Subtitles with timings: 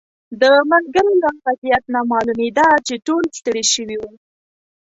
[0.41, 4.11] د ملګرو له وضعیت نه معلومېده چې ټول ستړي شوي وو.